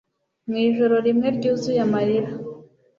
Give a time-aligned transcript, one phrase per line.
[0.47, 2.29] Mu ijoro rimwe ryuzuye amarira